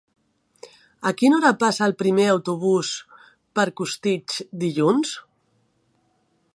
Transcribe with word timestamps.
A 1.09 1.11
quina 1.19 1.37
hora 1.39 1.51
passa 1.63 1.83
el 1.89 1.93
primer 1.99 2.25
autobús 2.33 2.91
per 3.59 3.67
Costitx 3.83 4.41
dilluns? 4.65 5.15